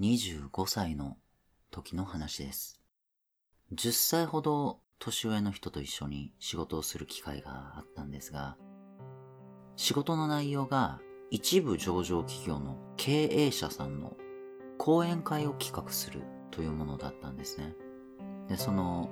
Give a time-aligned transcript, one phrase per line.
[0.00, 1.18] 25歳の
[1.70, 2.80] 時の話です。
[3.74, 8.56] 10歳ほど年上の人と一緒に仕事をする機会があったんですが、
[9.76, 11.00] 仕事の内容が
[11.30, 14.16] 一部上場企業の経営者さんの
[14.78, 17.74] 講演会を企画するというものだったんですね。
[18.48, 19.10] で、その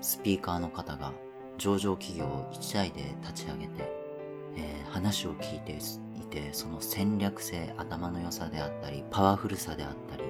[0.00, 1.12] スピーカーの方が
[1.58, 3.92] 上場企業を一台で立ち上げて、
[4.56, 5.78] えー、話を聞いて
[6.30, 10.24] て、その戦略性、頭の良さであったり、パワフルさであったり、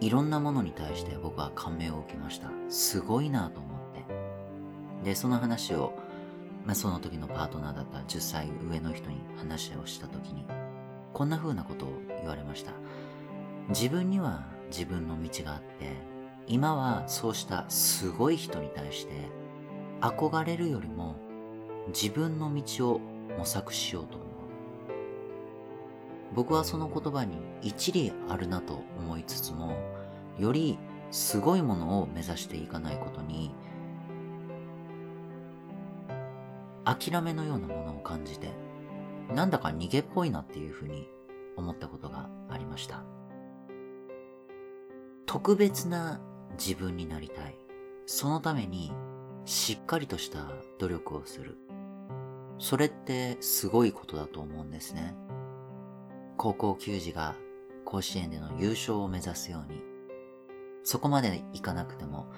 [0.00, 2.48] いろんなものに対して僕は感銘を受けました。
[2.68, 3.80] すごいなと思っ
[5.02, 5.04] て。
[5.10, 5.92] で、その話を、
[6.64, 10.44] まあ、その時のパートナーだった10歳上の人に話をした時に、
[11.12, 11.88] こんな風なことを
[12.20, 12.72] 言われました。
[13.70, 16.10] 自分には自分の道があって、
[16.46, 19.12] 今はそうしたすごい人に対して
[20.00, 21.14] 憧れるよりも
[21.88, 23.00] 自分の道を
[23.38, 24.29] 模索しようと思う。
[26.34, 29.76] 僕はその言葉に一理あるなと思いつつも、
[30.38, 30.78] より
[31.10, 33.52] すごいものを目指していかないことに、
[36.84, 38.50] 諦めのようなものを感じて、
[39.34, 41.08] なんだか逃げっぽいなっていうふうに
[41.56, 43.02] 思ったことがありました。
[45.26, 46.20] 特別な
[46.58, 47.56] 自分になりたい。
[48.06, 48.92] そのために
[49.44, 51.56] しっかりとした努力をする。
[52.58, 55.14] それってすごいことだと思うんですね。
[56.42, 57.34] 高校球児が
[57.84, 59.82] 甲子園での優勝を目指すように、
[60.84, 62.28] そこまでいかなくても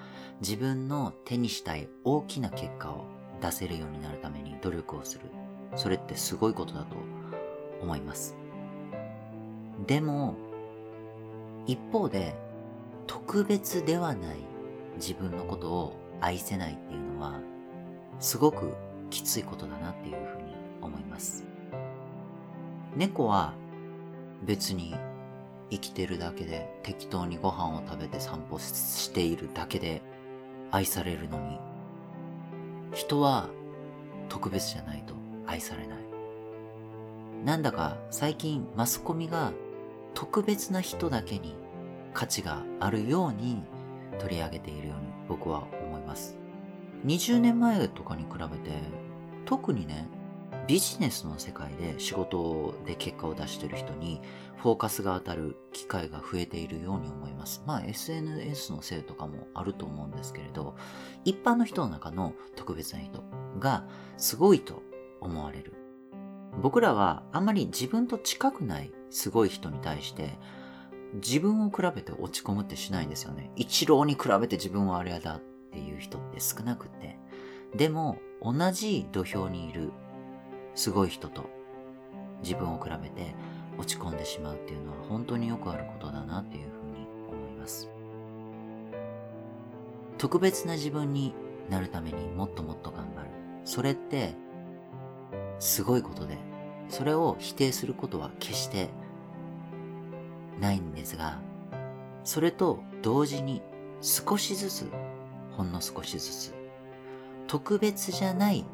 [0.41, 3.05] 自分の手にしたい大きな結果を
[3.41, 5.21] 出せるようになるために努力をする。
[5.77, 6.97] それってすごいことだと
[7.81, 8.35] 思います。
[9.87, 10.35] でも、
[11.65, 12.35] 一方で
[13.07, 14.39] 特別ではない
[14.97, 17.39] 自分のことを愛せないっていうのは、
[18.19, 18.73] すごく
[19.09, 21.45] きついことだなっていうふうに思います。
[22.97, 23.53] 猫は
[24.45, 24.95] 別に
[25.69, 30.01] 生きてるだけで適当にご飯を食べて散歩しているだけで
[30.71, 31.59] 愛されるのに、
[32.93, 33.49] 人は
[34.29, 35.13] 特別じゃないと
[35.47, 35.97] 愛されない。
[37.45, 39.51] なんだか最近マスコミが
[40.13, 41.55] 特別な人だけに
[42.13, 43.63] 価値があるように
[44.19, 46.37] 取り上げているように僕は思います。
[47.05, 48.77] 20年前とかに比べて
[49.45, 50.07] 特にね、
[50.67, 54.21] ビジネスの世界で仕事で結果を出してる人に
[54.57, 57.63] フォーカスが当たる機会が増えているように思います。
[57.65, 60.75] まあ SNS のせいとかもあると思うんですけれど、
[61.25, 63.23] 一般の人の中の特別な人
[63.59, 63.83] が
[64.17, 64.81] すごいと
[65.19, 65.73] 思われる。
[66.61, 70.37] 僕らはあんまり自分と近くないすごい人に対して
[71.15, 73.51] 自分を比べて落ち込むってしないんですよね。
[73.57, 75.41] 一郎に比べて自分はあれやだっ
[75.71, 77.19] ていう人って少なくて。
[77.75, 79.91] でも、同じ土俵にいる
[80.75, 81.49] すごい人と
[82.41, 83.35] 自分を比べて
[83.77, 87.89] 落ち込んでしまうっていうのは本当によくあることだなっていうふうに思います。
[90.17, 91.33] 特別な自分に
[91.69, 93.29] なるためにもっともっと頑張る。
[93.65, 94.35] それって
[95.59, 96.37] すごいことで、
[96.89, 98.89] それを否定することは決して
[100.59, 101.39] ないんですが、
[102.23, 103.61] それと同時に
[104.01, 104.91] 少しずつ、
[105.57, 106.53] ほんの少しずつ、
[107.47, 108.65] 特別じゃない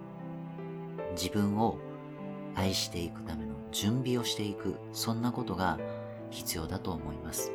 [1.11, 1.77] 自分を
[2.59, 5.79] 愛していくための準備をしていく、そんなことが
[6.29, 7.53] 必要だと思います。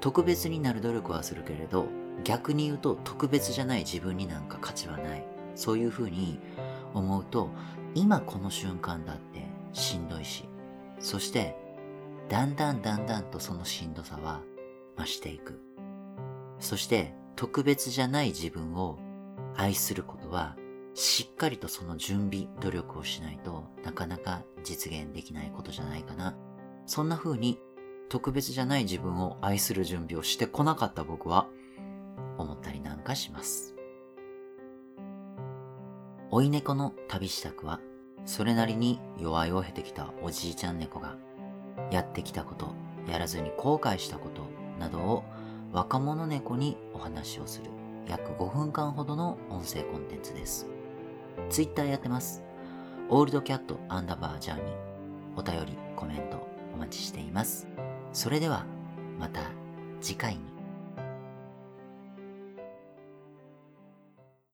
[0.00, 1.86] 特別になる努力はするけれど、
[2.24, 5.24] 逆に言うと特別じゃない自分になんか価値はない。
[5.54, 6.40] そういうふうに
[6.92, 7.50] 思うと、
[7.94, 10.44] 今この瞬間だってしんどいし、
[10.98, 11.54] そして
[12.28, 14.42] だんだんだんだんとそのしんどさは
[14.96, 15.62] 増していく。
[16.58, 18.98] そして特別じゃない自分を
[19.56, 20.56] 愛することは
[20.98, 26.34] しっかりとその準備、努力をしないとなかなか実現できないことじゃないかな。
[26.86, 27.60] そんな風に
[28.08, 31.46] 特別じゃない自分を愛する準備をしてこなかった僕は
[32.36, 33.76] 思ったりなんかします。
[36.32, 37.78] 追い猫の旅支度は
[38.24, 41.16] それなりに弱いを経てきたおじいちゃん猫が
[41.92, 42.74] やってきたこと、
[43.08, 44.48] やらずに後悔したこと
[44.80, 45.24] などを
[45.70, 47.70] 若者猫にお話をする
[48.08, 50.66] 約5分間ほどの音声コンテンツです。
[51.50, 52.42] ツイッターやってます。
[53.08, 54.74] オールドキャットアンダーバージャーニー。
[55.36, 57.66] お便り、コメントお待ちしています。
[58.12, 58.64] それでは、
[59.18, 59.40] また
[60.00, 60.57] 次回に。